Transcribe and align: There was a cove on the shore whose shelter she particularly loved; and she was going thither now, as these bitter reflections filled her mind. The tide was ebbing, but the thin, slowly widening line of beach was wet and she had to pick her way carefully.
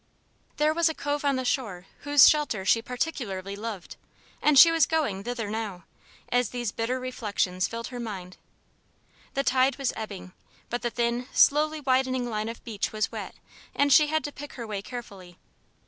There 0.57 0.73
was 0.73 0.89
a 0.89 0.95
cove 0.95 1.23
on 1.23 1.35
the 1.35 1.45
shore 1.45 1.85
whose 1.99 2.27
shelter 2.27 2.65
she 2.65 2.81
particularly 2.81 3.55
loved; 3.55 3.97
and 4.41 4.57
she 4.57 4.71
was 4.71 4.87
going 4.87 5.23
thither 5.23 5.47
now, 5.47 5.83
as 6.31 6.49
these 6.49 6.71
bitter 6.71 6.99
reflections 6.99 7.67
filled 7.67 7.89
her 7.89 7.99
mind. 7.99 8.37
The 9.35 9.43
tide 9.43 9.77
was 9.77 9.93
ebbing, 9.95 10.31
but 10.71 10.81
the 10.81 10.89
thin, 10.89 11.27
slowly 11.33 11.81
widening 11.81 12.27
line 12.27 12.49
of 12.49 12.63
beach 12.63 12.91
was 12.91 13.11
wet 13.11 13.35
and 13.75 13.93
she 13.93 14.07
had 14.07 14.23
to 14.23 14.31
pick 14.31 14.53
her 14.53 14.65
way 14.65 14.81
carefully. 14.81 15.37